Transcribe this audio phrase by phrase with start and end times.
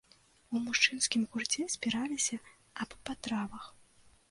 [0.53, 2.41] У мужчынскім гурце спіраліся
[2.85, 3.71] аб патравах.